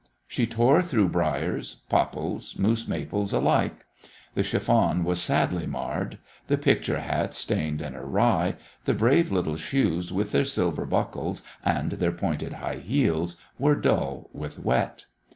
She 0.27 0.47
tore 0.47 0.81
through 0.81 1.09
briers, 1.09 1.83
popples, 1.87 2.57
moose 2.57 2.87
maples 2.87 3.33
alike. 3.33 3.85
The 4.33 4.41
chiffon 4.41 5.03
was 5.03 5.21
sadly 5.21 5.67
marred, 5.67 6.17
the 6.47 6.57
picture 6.57 6.99
hat 7.01 7.35
stained 7.35 7.81
and 7.83 7.95
awry, 7.95 8.55
the 8.85 8.95
brave 8.95 9.31
little 9.31 9.57
shoes 9.57 10.11
with 10.11 10.31
their 10.31 10.43
silver 10.45 10.87
buckles 10.87 11.43
and 11.63 11.91
their 11.91 12.11
pointed 12.11 12.53
high 12.53 12.77
heels 12.79 13.35
were 13.59 13.75
dull 13.75 14.27
with 14.33 14.57
wet. 14.57 15.05